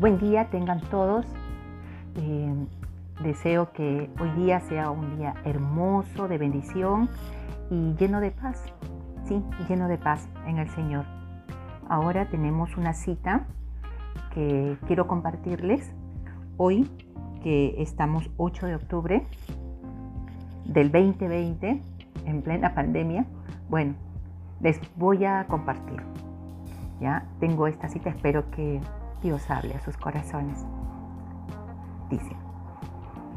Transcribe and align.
Buen 0.00 0.18
día 0.18 0.46
tengan 0.46 0.80
todos. 0.80 1.26
Eh, 2.16 2.54
deseo 3.22 3.70
que 3.72 4.08
hoy 4.18 4.30
día 4.30 4.60
sea 4.60 4.90
un 4.90 5.18
día 5.18 5.34
hermoso, 5.44 6.26
de 6.26 6.38
bendición 6.38 7.10
y 7.68 7.94
lleno 7.96 8.20
de 8.20 8.30
paz. 8.30 8.64
Sí, 9.26 9.44
lleno 9.68 9.88
de 9.88 9.98
paz 9.98 10.26
en 10.46 10.56
el 10.56 10.70
Señor. 10.70 11.04
Ahora 11.86 12.30
tenemos 12.30 12.78
una 12.78 12.94
cita 12.94 13.46
que 14.32 14.78
quiero 14.86 15.06
compartirles 15.06 15.92
hoy, 16.56 16.90
que 17.42 17.74
estamos 17.82 18.30
8 18.38 18.68
de 18.68 18.74
octubre 18.76 19.26
del 20.64 20.90
2020, 20.90 21.82
en 22.24 22.40
plena 22.40 22.74
pandemia. 22.74 23.26
Bueno, 23.68 23.96
les 24.62 24.80
voy 24.96 25.26
a 25.26 25.44
compartir. 25.46 26.02
Ya 27.02 27.26
tengo 27.38 27.66
esta 27.66 27.90
cita, 27.90 28.08
espero 28.08 28.50
que 28.50 28.80
Dios 29.22 29.50
hable 29.50 29.74
a 29.74 29.80
sus 29.80 29.96
corazones. 29.96 30.64
Dice, 32.08 32.36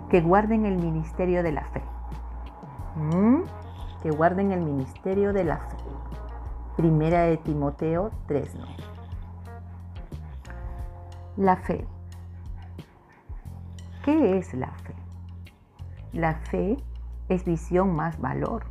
que 0.09 0.21
guarden 0.21 0.65
el 0.65 0.77
ministerio 0.77 1.43
de 1.43 1.51
la 1.51 1.65
fe. 1.65 1.81
¿Mm? 2.95 3.41
Que 4.01 4.11
guarden 4.11 4.51
el 4.51 4.61
ministerio 4.61 5.33
de 5.33 5.43
la 5.43 5.57
fe. 5.57 5.77
Primera 6.77 7.21
de 7.23 7.37
Timoteo 7.37 8.11
3. 8.27 8.57
La 11.37 11.57
fe. 11.57 11.87
¿Qué 14.03 14.37
es 14.37 14.53
la 14.53 14.71
fe? 14.71 14.93
La 16.11 16.35
fe 16.35 16.77
es 17.29 17.45
visión 17.45 17.95
más 17.95 18.19
valor. 18.19 18.65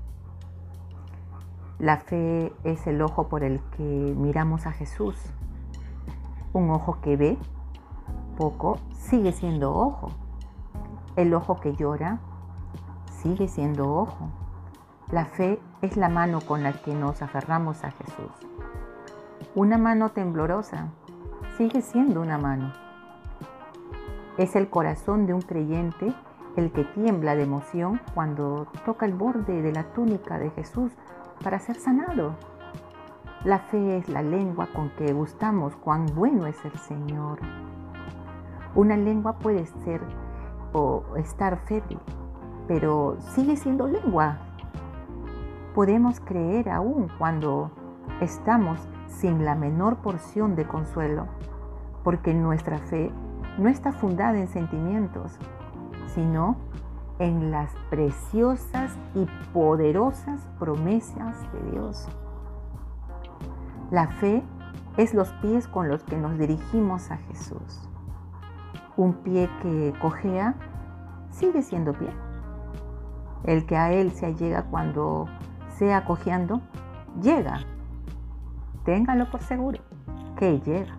La 1.79 1.97
fe 1.97 2.53
es 2.63 2.87
el 2.87 3.03
ojo 3.03 3.29
por 3.29 3.43
el 3.43 3.61
que 3.77 3.83
miramos 3.83 4.67
a 4.67 4.73
Jesús. 4.73 5.17
Un 6.53 6.71
ojo 6.71 6.99
que 7.01 7.17
ve 7.17 7.39
poco 8.37 8.79
sigue 8.93 9.33
siendo 9.33 9.75
ojo. 9.75 10.11
El 11.17 11.33
ojo 11.33 11.61
que 11.61 11.75
llora 11.75 12.19
sigue 13.23 13.49
siendo 13.49 13.95
ojo. 13.95 14.29
La 15.11 15.25
fe 15.25 15.59
es 15.81 15.97
la 15.97 16.09
mano 16.09 16.41
con 16.41 16.63
la 16.63 16.73
que 16.73 16.95
nos 16.95 17.23
aferramos 17.23 17.85
a 17.85 17.91
Jesús. 17.93 18.33
Una 19.55 19.79
mano 19.79 20.11
temblorosa 20.11 20.89
sigue 21.57 21.81
siendo 21.81 22.21
una 22.21 22.39
mano. 22.39 22.73
Es 24.37 24.55
el 24.55 24.69
corazón 24.69 25.27
de 25.27 25.35
un 25.35 25.43
creyente 25.43 26.15
el 26.57 26.71
que 26.73 26.85
tiembla 26.85 27.35
de 27.35 27.45
emoción 27.45 28.01
cuando 28.15 28.67
toca 28.85 29.07
el 29.07 29.15
borde 29.15 29.63
de 29.63 29.73
la 29.73 29.85
túnica 29.93 30.39
de 30.39 30.51
Jesús 30.51 30.93
para 31.43 31.59
ser 31.59 31.77
sanado. 31.77 32.35
La 33.45 33.59
fe 33.59 33.97
es 33.97 34.09
la 34.09 34.23
lengua 34.23 34.69
con 34.73 34.91
que 34.91 35.13
gustamos 35.13 35.75
cuán 35.75 36.07
bueno 36.15 36.47
es 36.47 36.65
el 36.65 36.79
Señor. 36.79 37.41
Una 38.77 38.97
lengua 38.97 39.33
puede 39.33 39.67
ser 39.67 40.01
o 40.73 41.03
estar 41.17 41.59
febril, 41.67 41.99
pero 42.69 43.17
sigue 43.35 43.57
siendo 43.57 43.89
lengua. 43.89 44.39
Podemos 45.75 46.21
creer 46.21 46.71
aún 46.71 47.09
cuando 47.19 47.73
estamos 48.21 48.79
sin 49.09 49.45
la 49.45 49.57
menor 49.57 49.97
porción 49.97 50.55
de 50.55 50.65
consuelo, 50.65 51.27
porque 52.05 52.35
nuestra 52.35 52.79
fe 52.79 53.11
no 53.59 53.69
está 53.69 53.91
fundada 53.91 54.39
en 54.39 54.47
sentimientos, 54.47 55.37
sino 56.15 56.59
en 57.19 57.51
las 57.51 57.75
preciosas 57.91 58.97
y 59.17 59.27
poderosas 59.53 60.49
promesas 60.61 61.37
de 61.53 61.73
Dios. 61.73 62.09
La 63.93 64.07
fe 64.07 64.43
es 64.97 65.13
los 65.13 65.29
pies 65.43 65.69
con 65.69 65.87
los 65.87 66.03
que 66.03 66.17
nos 66.17 66.39
dirigimos 66.39 67.11
a 67.11 67.19
Jesús. 67.19 67.91
Un 68.97 69.13
pie 69.23 69.51
que 69.61 69.93
cojea 70.01 70.55
sigue 71.29 71.61
siendo 71.61 71.93
pie. 71.93 72.09
El 73.45 73.67
que 73.67 73.77
a 73.77 73.93
Él 73.93 74.13
se 74.13 74.25
allega 74.25 74.63
cuando 74.63 75.27
sea 75.77 76.07
cojeando, 76.07 76.63
llega. 77.21 77.59
Téngalo 78.87 79.31
por 79.31 79.43
seguro, 79.43 79.81
que 80.39 80.59
llega. 80.61 80.97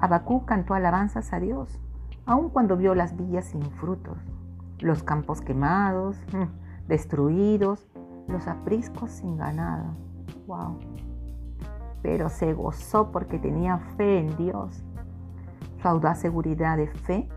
Abacú 0.00 0.46
cantó 0.46 0.74
alabanzas 0.74 1.32
a 1.32 1.38
Dios, 1.38 1.78
aun 2.26 2.48
cuando 2.48 2.76
vio 2.76 2.96
las 2.96 3.16
villas 3.16 3.44
sin 3.44 3.62
frutos, 3.62 4.18
los 4.80 5.04
campos 5.04 5.42
quemados, 5.42 6.16
mm, 6.32 6.88
destruidos, 6.88 7.86
los 8.26 8.48
apriscos 8.48 9.12
sin 9.12 9.36
ganado. 9.36 9.94
Wow 10.48 10.80
pero 12.06 12.28
se 12.28 12.54
gozó 12.54 13.10
porque 13.10 13.36
tenía 13.36 13.78
fe 13.96 14.20
en 14.20 14.36
Dios. 14.36 14.84
Su 15.82 15.88
audaz 15.88 16.20
seguridad 16.20 16.76
de 16.76 16.86
fe 16.86 17.28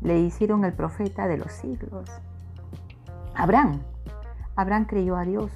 le 0.00 0.20
hicieron 0.20 0.64
el 0.64 0.72
profeta 0.72 1.26
de 1.26 1.36
los 1.36 1.52
siglos. 1.52 2.10
Abraham, 3.34 3.82
Abraham 4.56 4.86
creyó 4.86 5.18
a 5.18 5.24
Dios 5.24 5.50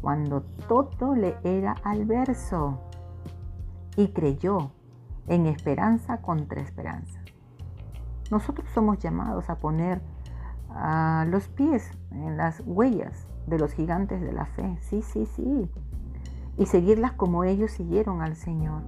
cuando 0.00 0.42
todo 0.66 1.14
le 1.14 1.36
era 1.44 1.76
adverso 1.84 2.80
y 3.96 4.08
creyó 4.08 4.72
en 5.28 5.46
esperanza 5.46 6.20
contra 6.22 6.60
esperanza. 6.60 7.20
Nosotros 8.32 8.68
somos 8.74 8.98
llamados 8.98 9.48
a 9.48 9.58
poner 9.58 10.02
los 11.26 11.46
pies 11.46 11.88
en 12.10 12.36
las 12.36 12.64
huellas 12.66 13.28
de 13.46 13.60
los 13.60 13.74
gigantes 13.74 14.20
de 14.20 14.32
la 14.32 14.46
fe. 14.46 14.76
Sí, 14.80 15.02
sí, 15.02 15.24
sí 15.26 15.70
y 16.60 16.66
seguirlas 16.66 17.12
como 17.12 17.42
ellos 17.44 17.70
siguieron 17.70 18.20
al 18.20 18.36
Señor. 18.36 18.82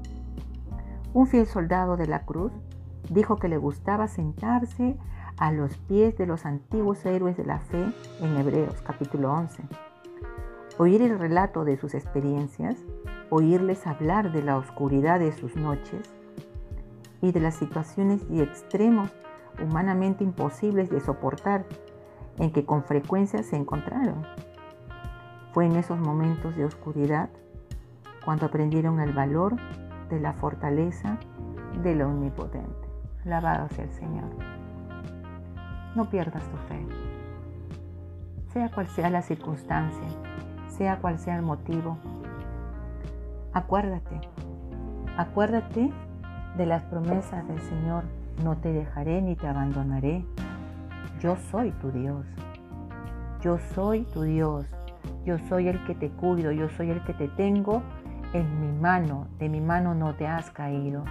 Un 1.15 1.27
fiel 1.27 1.47
soldado 1.47 1.97
de 1.97 2.07
la 2.07 2.27
cruz 2.27 2.53
dijo 3.09 3.37
que 3.37 3.49
le 3.49 3.57
gustaba 3.57 4.09
sentarse 4.09 4.99
a 5.39 5.53
los 5.53 5.79
pies 5.79 6.19
de 6.19 6.27
los 6.27 6.45
antiguos 6.45 7.05
héroes 7.07 7.35
de 7.39 7.47
la 7.47 7.61
fe 7.61 7.83
en 8.21 8.37
Hebreos 8.37 8.83
capítulo 8.83 9.33
11. 9.33 9.63
Oír 10.77 11.01
el 11.01 11.19
relato 11.19 11.65
de 11.65 11.79
sus 11.79 11.95
experiencias, 11.95 12.77
oírles 13.31 13.87
hablar 13.87 14.33
de 14.33 14.43
la 14.43 14.59
oscuridad 14.59 15.19
de 15.19 15.33
sus 15.33 15.57
noches 15.57 16.11
y 17.23 17.33
de 17.33 17.41
las 17.41 17.55
situaciones 17.55 18.21
y 18.29 18.43
extremos 18.43 19.11
humanamente 19.63 20.25
imposibles 20.25 20.91
de 20.91 21.01
soportar 21.01 21.65
en 22.37 22.53
que 22.53 22.67
con 22.67 22.85
frecuencia 22.85 23.43
se 23.43 23.57
encontraron. 23.57 24.27
Fue 25.53 25.65
en 25.65 25.77
esos 25.77 25.99
momentos 25.99 26.55
de 26.55 26.67
oscuridad 26.67 27.31
cuando 28.25 28.47
aprendieron 28.47 29.01
el 29.01 29.13
valor 29.13 29.57
de 30.09 30.21
la 30.21 30.33
fortaleza 30.35 31.19
del 31.83 32.03
Omnipotente. 32.03 32.89
Alabado 33.25 33.69
sea 33.71 33.85
el 33.85 33.93
Señor. 33.93 34.31
No 35.95 36.09
pierdas 36.09 36.43
tu 36.45 36.57
fe. 36.69 36.87
Sea 38.53 38.71
cual 38.71 38.87
sea 38.89 39.11
la 39.11 39.23
circunstancia, 39.23 40.07
sea 40.69 40.99
cual 40.99 41.19
sea 41.19 41.37
el 41.37 41.43
motivo, 41.43 41.97
acuérdate, 43.55 44.21
acuérdate 45.17 45.91
de 46.57 46.67
las 46.67 46.83
promesas 46.85 47.47
del 47.49 47.61
Señor. 47.61 48.05
No 48.45 48.57
te 48.57 48.73
dejaré 48.73 49.23
ni 49.23 49.37
te 49.37 49.47
abandonaré. 49.47 50.25
Yo 51.21 51.37
soy 51.51 51.71
tu 51.73 51.91
Dios. 51.91 52.27
Yo 53.41 53.59
soy 53.75 54.03
tu 54.05 54.23
Dios. 54.23 54.67
Yo 55.25 55.39
soy 55.49 55.69
el 55.69 55.83
que 55.85 55.95
te 55.95 56.11
cuido. 56.11 56.53
Yo 56.53 56.69
soy 56.71 56.91
el 56.91 57.03
que 57.05 57.15
te 57.15 57.29
tengo 57.29 57.83
en 58.33 58.61
mi 58.61 58.73
mano, 58.81 59.29
de 59.39 59.49
mi 59.49 59.61
mano 59.61 59.95
no 59.95 60.15
te 60.15 60.27
has 60.27 60.51
caído. 60.51 61.05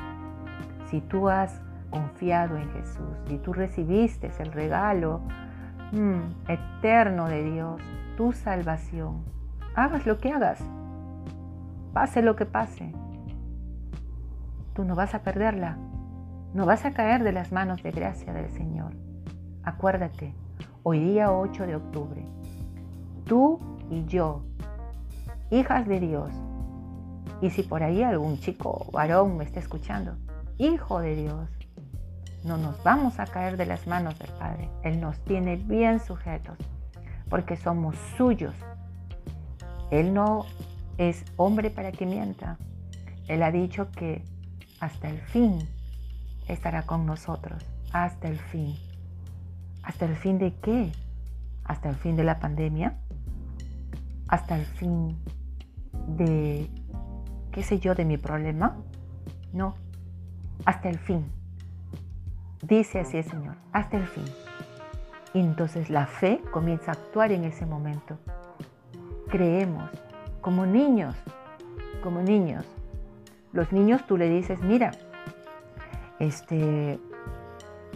Si 0.87 1.01
tú 1.01 1.29
has 1.29 1.61
confiado 1.89 2.57
en 2.57 2.69
Jesús, 2.71 3.17
si 3.27 3.37
tú 3.37 3.53
recibiste 3.53 4.31
el 4.39 4.51
regalo 4.51 5.21
mm, 5.91 6.49
eterno 6.49 7.27
de 7.27 7.43
Dios, 7.43 7.81
tu 8.17 8.31
salvación, 8.33 9.23
hagas 9.75 10.05
lo 10.05 10.17
que 10.17 10.31
hagas, 10.31 10.59
pase 11.93 12.21
lo 12.21 12.35
que 12.35 12.45
pase, 12.45 12.93
tú 14.73 14.83
no 14.83 14.95
vas 14.95 15.13
a 15.13 15.21
perderla, 15.21 15.77
no 16.53 16.65
vas 16.65 16.85
a 16.85 16.91
caer 16.91 17.23
de 17.23 17.31
las 17.31 17.51
manos 17.51 17.83
de 17.83 17.91
gracia 17.91 18.33
del 18.33 18.49
Señor. 18.49 18.93
Acuérdate, 19.63 20.33
hoy 20.83 20.99
día 20.99 21.31
8 21.31 21.67
de 21.67 21.75
octubre, 21.75 22.25
tú 23.25 23.59
y 23.89 24.05
yo, 24.05 24.43
hijas 25.51 25.87
de 25.87 25.99
Dios, 25.99 26.31
y 27.41 27.49
si 27.49 27.63
por 27.63 27.83
ahí 27.83 28.03
algún 28.03 28.39
chico 28.39 28.87
varón 28.91 29.37
me 29.37 29.43
está 29.43 29.59
escuchando, 29.59 30.15
hijo 30.57 30.99
de 30.99 31.15
Dios, 31.15 31.49
no 32.43 32.57
nos 32.57 32.81
vamos 32.83 33.19
a 33.19 33.25
caer 33.25 33.57
de 33.57 33.65
las 33.65 33.87
manos 33.87 34.17
del 34.19 34.31
Padre. 34.31 34.69
Él 34.83 35.01
nos 35.01 35.19
tiene 35.25 35.57
bien 35.57 35.99
sujetos 35.99 36.57
porque 37.29 37.55
somos 37.55 37.95
suyos. 38.17 38.53
Él 39.89 40.13
no 40.13 40.45
es 40.97 41.25
hombre 41.37 41.69
para 41.69 41.91
que 41.91 42.05
mienta. 42.05 42.57
Él 43.27 43.43
ha 43.43 43.51
dicho 43.51 43.89
que 43.91 44.23
hasta 44.79 45.09
el 45.09 45.19
fin 45.21 45.59
estará 46.47 46.83
con 46.83 47.05
nosotros. 47.05 47.63
Hasta 47.91 48.27
el 48.27 48.37
fin. 48.37 48.75
¿Hasta 49.83 50.05
el 50.05 50.15
fin 50.15 50.37
de 50.37 50.53
qué? 50.55 50.91
¿Hasta 51.63 51.89
el 51.89 51.95
fin 51.95 52.15
de 52.15 52.23
la 52.23 52.39
pandemia? 52.39 52.97
¿Hasta 54.27 54.57
el 54.57 54.65
fin 54.65 55.17
de 56.17 56.69
qué 57.51 57.63
sé 57.63 57.79
yo, 57.79 57.95
de 57.95 58.05
mi 58.05 58.17
problema. 58.17 58.77
No, 59.53 59.75
hasta 60.65 60.89
el 60.89 60.99
fin. 60.99 61.25
Dice 62.61 62.99
así 62.99 63.17
el 63.17 63.23
Señor, 63.23 63.55
hasta 63.73 63.97
el 63.97 64.07
fin. 64.07 64.25
Y 65.33 65.39
entonces 65.39 65.89
la 65.89 66.05
fe 66.05 66.41
comienza 66.51 66.91
a 66.91 66.93
actuar 66.95 67.31
en 67.31 67.43
ese 67.43 67.65
momento. 67.65 68.17
Creemos 69.29 69.89
como 70.41 70.65
niños, 70.65 71.15
como 72.03 72.21
niños. 72.21 72.65
Los 73.53 73.71
niños 73.71 74.05
tú 74.07 74.17
le 74.17 74.29
dices, 74.29 74.59
mira, 74.61 74.91
este, 76.19 76.99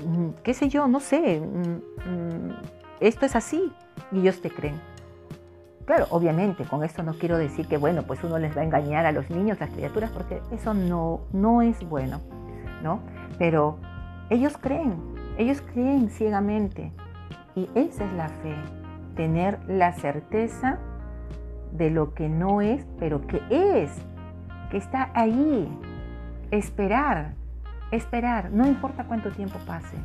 mm, 0.05 0.29
qué 0.43 0.53
sé 0.53 0.69
yo, 0.69 0.87
no 0.87 0.99
sé, 0.99 1.39
mm, 1.39 2.09
mm, 2.09 2.53
esto 2.99 3.25
es 3.25 3.35
así 3.35 3.71
y 4.11 4.19
ellos 4.19 4.41
te 4.41 4.49
creen. 4.49 4.79
Claro, 5.85 6.07
obviamente, 6.09 6.65
con 6.65 6.83
esto 6.83 7.03
no 7.03 7.13
quiero 7.13 7.37
decir 7.37 7.67
que, 7.67 7.77
bueno, 7.77 8.03
pues 8.03 8.23
uno 8.23 8.39
les 8.39 8.57
va 8.57 8.61
a 8.61 8.63
engañar 8.63 9.05
a 9.05 9.11
los 9.11 9.29
niños, 9.29 9.61
a 9.61 9.65
las 9.65 9.75
criaturas, 9.75 10.09
porque 10.09 10.41
eso 10.51 10.73
no, 10.73 11.21
no 11.31 11.61
es 11.61 11.87
bueno, 11.87 12.21
¿no? 12.81 13.01
Pero 13.37 13.77
ellos 14.31 14.57
creen, 14.57 14.95
ellos 15.37 15.61
creen 15.61 16.09
ciegamente. 16.09 16.91
Y 17.55 17.69
esa 17.75 18.03
es 18.03 18.13
la 18.13 18.29
fe, 18.29 18.55
tener 19.15 19.59
la 19.67 19.93
certeza 19.93 20.79
de 21.71 21.91
lo 21.91 22.15
que 22.15 22.29
no 22.29 22.61
es, 22.61 22.85
pero 22.97 23.25
que 23.27 23.41
es, 23.51 23.91
que 24.71 24.77
está 24.77 25.11
ahí. 25.13 25.69
Esperar, 26.49 27.35
esperar, 27.91 28.51
no 28.51 28.65
importa 28.65 29.05
cuánto 29.05 29.31
tiempo 29.31 29.59
pase, 29.67 29.97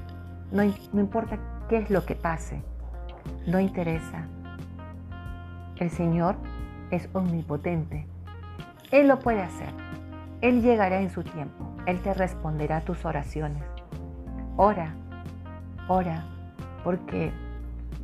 no, 0.52 0.62
no 0.92 1.00
importa 1.00 1.38
qué 1.68 1.78
es 1.78 1.90
lo 1.90 2.04
que 2.04 2.16
pase, 2.16 2.62
no 3.46 3.60
interesa. 3.60 4.28
El 5.80 5.88
Señor 5.88 6.36
es 6.90 7.08
omnipotente. 7.14 8.06
Él 8.90 9.08
lo 9.08 9.18
puede 9.18 9.40
hacer. 9.40 9.72
Él 10.42 10.60
llegará 10.60 11.00
en 11.00 11.08
su 11.08 11.24
tiempo. 11.24 11.74
Él 11.86 12.02
te 12.02 12.12
responderá 12.12 12.76
a 12.76 12.80
tus 12.82 13.06
oraciones. 13.06 13.64
Ora, 14.58 14.94
ora, 15.88 16.26
porque 16.84 17.32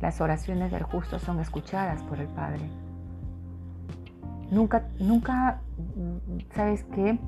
las 0.01 0.21
oraciones 0.21 0.71
del 0.71 0.81
justo 0.81 1.19
son 1.19 1.39
escuchadas 1.39 2.01
por 2.01 2.19
el 2.19 2.27
Padre. 2.29 2.67
Nunca, 4.49 4.87
nunca, 4.99 5.61
¿sabes 6.55 6.83
qué? 6.95 7.19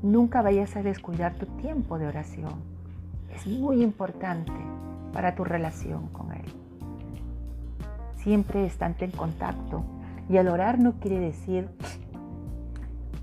Nunca 0.00 0.40
vayas 0.40 0.76
a 0.76 0.82
descuidar 0.82 1.34
tu 1.34 1.44
tiempo 1.44 1.98
de 1.98 2.06
oración. 2.06 2.54
Es 3.34 3.46
muy 3.46 3.82
importante 3.82 4.52
para 5.12 5.34
tu 5.34 5.44
relación 5.44 6.08
con 6.08 6.32
Él. 6.32 6.67
Siempre 8.18 8.66
estante 8.66 9.04
en 9.04 9.10
contacto. 9.10 9.82
Y 10.28 10.36
al 10.36 10.48
orar 10.48 10.78
no 10.78 10.92
quiere 11.00 11.18
decir, 11.18 11.68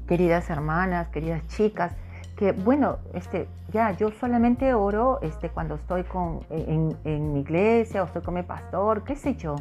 queridas 0.08 0.50
hermanas, 0.50 1.10
queridas 1.10 1.48
chicas, 1.48 1.96
que 2.36 2.52
bueno, 2.52 2.98
este, 3.14 3.48
ya, 3.72 3.92
yo 3.92 4.12
solamente 4.12 4.74
oro 4.74 5.20
este, 5.22 5.50
cuando 5.50 5.76
estoy 5.76 6.04
con, 6.04 6.42
en, 6.50 6.98
en, 7.04 7.34
mi 7.34 7.42
iglesia 7.42 8.04
o 8.04 8.06
estoy 8.06 8.22
con 8.22 8.34
mi 8.34 8.44
pastor, 8.44 9.04
qué 9.04 9.16
sé 9.16 9.36
yo, 9.36 9.56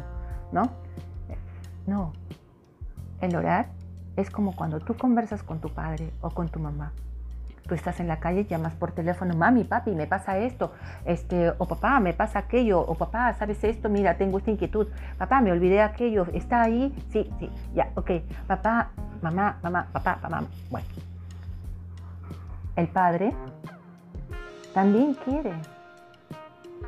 ¿no? 0.51 0.63
No, 1.87 2.13
el 3.21 3.35
orar 3.35 3.69
es 4.15 4.29
como 4.29 4.55
cuando 4.55 4.79
tú 4.79 4.95
conversas 4.95 5.43
con 5.43 5.59
tu 5.59 5.69
padre 5.69 6.11
o 6.21 6.29
con 6.29 6.49
tu 6.49 6.59
mamá. 6.59 6.91
Tú 7.67 7.75
estás 7.75 7.99
en 7.99 8.07
la 8.07 8.19
calle, 8.19 8.45
llamas 8.45 8.73
por 8.73 8.91
teléfono, 8.91 9.35
mami, 9.35 9.63
papi, 9.63 9.91
me 9.91 10.05
pasa 10.05 10.37
esto, 10.37 10.71
este, 11.05 11.51
o 11.57 11.67
papá, 11.67 11.99
me 11.99 12.13
pasa 12.13 12.39
aquello, 12.39 12.79
o 12.79 12.95
papá, 12.95 13.33
¿sabes 13.33 13.63
esto? 13.63 13.89
Mira, 13.89 14.17
tengo 14.17 14.37
esta 14.37 14.51
inquietud, 14.51 14.87
papá, 15.17 15.41
me 15.41 15.51
olvidé 15.51 15.81
aquello, 15.81 16.27
¿está 16.33 16.61
ahí? 16.61 16.93
Sí, 17.11 17.29
sí, 17.39 17.49
ya, 17.73 17.89
ok, 17.95 18.11
papá, 18.47 18.89
mamá, 19.21 19.57
mamá, 19.63 19.87
papá, 19.91 20.19
mamá, 20.21 20.43
bueno 20.69 20.87
el 22.75 22.87
Padre 22.87 23.33
también 24.73 25.13
quiere 25.13 25.53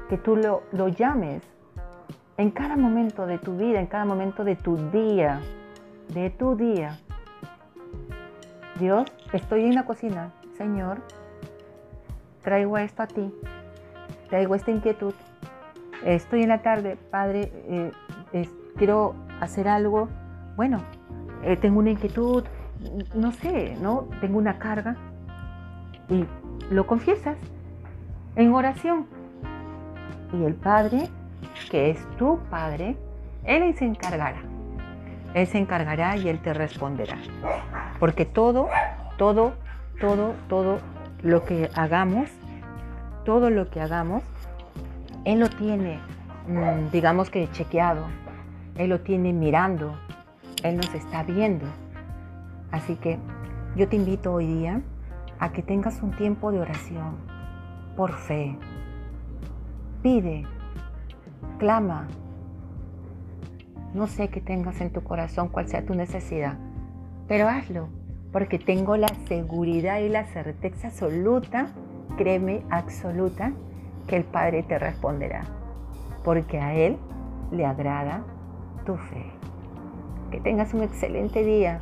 que 0.10 0.18
tú 0.18 0.36
lo, 0.36 0.64
lo 0.72 0.90
llames 0.90 1.42
en 2.38 2.52
cada 2.52 2.76
momento 2.76 3.26
de 3.26 3.38
tu 3.38 3.58
vida, 3.58 3.80
en 3.80 3.88
cada 3.88 4.06
momento 4.06 4.44
de 4.44 4.56
tu 4.56 4.76
día, 4.92 5.42
de 6.10 6.30
tu 6.30 6.56
día. 6.56 7.00
Dios, 8.80 9.06
estoy 9.34 9.64
en 9.64 9.76
la 9.76 9.86
cocina, 9.86 10.32
Señor, 10.58 11.02
traigo 12.42 12.80
esto 12.80 13.04
a 13.04 13.08
ti, 13.08 13.32
traigo 14.30 14.56
esta 14.56 14.72
inquietud. 14.72 15.14
Estoy 16.04 16.42
en 16.44 16.50
la 16.50 16.64
tarde, 16.64 16.98
Padre, 17.12 17.52
eh, 18.34 18.50
quiero 18.76 19.14
hacer 19.40 19.68
algo. 19.68 20.10
Bueno, 20.56 20.82
eh, 21.44 21.58
tengo 21.58 21.78
una 21.78 21.92
inquietud, 21.92 22.44
no 23.14 23.32
sé, 23.34 23.78
¿no? 23.82 24.08
Tengo 24.20 24.40
una 24.40 24.58
carga 24.58 24.96
y 26.10 26.26
lo 26.72 26.88
confiesas 26.88 27.38
en 28.36 28.54
oración. 28.54 29.06
Y 30.34 30.44
el 30.44 30.56
Padre, 30.56 31.08
que 31.70 31.92
es 31.92 32.10
tu 32.18 32.40
Padre, 32.50 32.98
Él 33.44 33.76
se 33.76 33.86
encargará. 33.86 34.42
Él 35.36 35.46
se 35.46 35.60
encargará 35.60 36.18
y 36.18 36.30
Él 36.30 36.40
te 36.40 36.54
responderá. 36.54 37.18
Porque 38.00 38.26
todo, 38.26 38.70
todo, 39.18 39.54
todo, 40.00 40.36
todo 40.48 40.80
lo 41.22 41.44
que 41.44 41.70
hagamos, 41.76 42.30
todo 43.26 43.50
lo 43.50 43.70
que 43.70 43.82
hagamos, 43.82 44.24
Él 45.26 45.40
lo 45.40 45.50
tiene, 45.50 46.00
mm, 46.48 46.92
digamos 46.92 47.30
que 47.30 47.50
chequeado. 47.52 48.06
Él 48.76 48.92
lo 48.92 49.02
tiene 49.02 49.34
mirando. 49.34 49.96
Él 50.64 50.78
nos 50.78 50.94
está 50.94 51.24
viendo. 51.24 51.66
Así 52.72 52.96
que 52.96 53.18
yo 53.76 53.88
te 53.88 53.96
invito 53.96 54.34
hoy 54.34 54.46
día 54.46 54.82
a 55.40 55.52
que 55.52 55.64
tengas 55.64 56.02
un 56.02 56.12
tiempo 56.12 56.52
de 56.52 56.60
oración 56.60 57.16
por 57.96 58.14
fe. 58.14 58.58
Pide, 60.04 60.46
clama. 61.58 62.08
No 63.94 64.06
sé 64.08 64.30
qué 64.30 64.42
tengas 64.42 64.80
en 64.82 64.92
tu 64.92 65.04
corazón, 65.04 65.50
cuál 65.50 65.68
sea 65.68 65.86
tu 65.86 65.96
necesidad, 65.96 66.58
pero 67.28 67.48
hazlo, 67.48 67.88
porque 68.32 68.60
tengo 68.60 68.98
la 68.98 69.10
seguridad 69.28 70.00
y 70.00 70.10
la 70.10 70.26
certeza 70.26 70.88
absoluta, 70.88 71.68
créeme, 72.18 72.62
absoluta, 72.70 73.54
que 74.08 74.18
el 74.18 74.24
Padre 74.24 74.64
te 74.64 74.80
responderá, 74.80 75.44
porque 76.24 76.60
a 76.60 76.74
Él 76.74 76.98
le 77.52 77.66
agrada 77.66 78.24
tu 78.86 78.96
fe. 78.96 79.26
Que 80.32 80.40
tengas 80.40 80.74
un 80.74 80.84
excelente 80.84 81.44
día. 81.44 81.82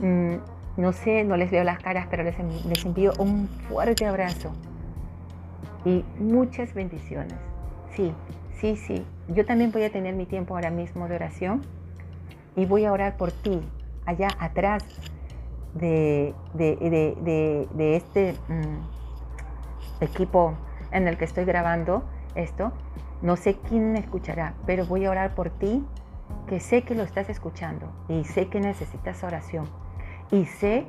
Mm, 0.00 0.36
no 0.76 0.92
sé, 0.92 1.24
no 1.24 1.36
les 1.36 1.50
veo 1.50 1.62
las 1.62 1.78
caras, 1.78 2.08
pero 2.10 2.24
les, 2.24 2.36
envío 2.84 3.12
un 3.18 3.46
fuerte 3.68 4.06
abrazo 4.06 4.52
y 5.84 6.04
muchas 6.18 6.74
bendiciones. 6.74 7.36
Sí, 7.94 8.12
sí, 8.58 8.76
sí. 8.76 9.06
Yo 9.28 9.46
también 9.46 9.70
voy 9.70 9.84
a 9.84 9.92
tener 9.92 10.14
mi 10.14 10.26
tiempo 10.26 10.54
ahora 10.54 10.70
mismo 10.70 11.06
de 11.06 11.14
oración 11.14 11.62
y 12.56 12.66
voy 12.66 12.84
a 12.84 12.92
orar 12.92 13.16
por 13.16 13.30
ti, 13.30 13.60
allá 14.06 14.28
atrás 14.38 14.84
de, 15.74 16.34
este 17.78 18.34
mm, 18.48 20.02
equipo 20.02 20.54
en 20.92 21.08
el 21.08 21.16
que 21.16 21.24
estoy 21.24 21.44
grabando 21.44 22.04
esto. 22.34 22.72
No 23.22 23.36
sé 23.36 23.56
quién 23.68 23.92
me 23.92 23.98
escuchará, 24.00 24.54
pero 24.66 24.86
voy 24.86 25.04
a 25.06 25.10
orar 25.10 25.34
por 25.34 25.50
ti, 25.50 25.84
que 26.46 26.60
sé 26.60 26.82
que 26.82 26.94
lo 26.94 27.02
estás 27.02 27.28
escuchando 27.28 27.90
y 28.08 28.24
sé 28.24 28.48
que 28.48 28.60
necesitas 28.60 29.24
oración 29.24 29.66
y 30.30 30.44
sé 30.44 30.86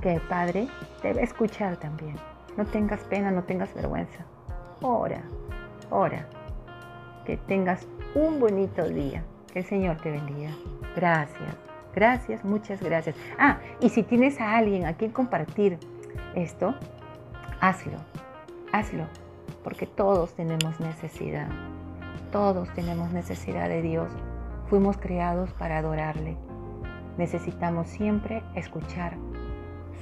que 0.00 0.14
el 0.14 0.20
Padre 0.22 0.68
te 1.02 1.12
va 1.12 1.20
a 1.20 1.24
escuchar 1.24 1.76
también. 1.76 2.16
No 2.56 2.64
tengas 2.64 3.00
pena, 3.00 3.30
no 3.30 3.44
tengas 3.44 3.74
vergüenza. 3.74 4.24
Ora, 4.80 5.22
ora. 5.90 6.26
Que 7.24 7.36
tengas 7.36 7.86
un 8.14 8.40
bonito 8.40 8.88
día. 8.88 9.22
Que 9.52 9.60
el 9.60 9.64
Señor 9.64 9.96
te 9.98 10.10
bendiga. 10.10 10.50
Gracias, 10.94 11.56
gracias, 11.96 12.44
muchas 12.44 12.80
gracias. 12.80 13.16
Ah, 13.36 13.58
y 13.80 13.88
si 13.88 14.04
tienes 14.04 14.40
a 14.40 14.56
alguien 14.56 14.86
a 14.86 14.92
quien 14.92 15.10
compartir 15.10 15.78
esto, 16.36 16.76
hazlo, 17.60 17.98
hazlo. 18.70 19.06
Porque 19.64 19.86
todos 19.86 20.32
tenemos 20.34 20.78
necesidad. 20.78 21.48
Todos 22.30 22.72
tenemos 22.74 23.10
necesidad 23.12 23.68
de 23.68 23.82
Dios. 23.82 24.12
Fuimos 24.68 24.96
creados 24.96 25.52
para 25.54 25.78
adorarle 25.78 26.36
necesitamos 27.18 27.88
siempre 27.88 28.42
escuchar 28.54 29.14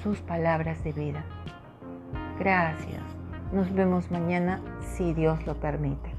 sus 0.03 0.21
palabras 0.21 0.83
de 0.85 0.93
vida. 0.93 1.25
Gracias. 2.39 3.03
Nos 3.53 3.73
vemos 3.73 4.11
mañana 4.11 4.61
si 4.81 5.15
Dios 5.15 5.47
lo 5.47 5.55
permite. 5.55 6.11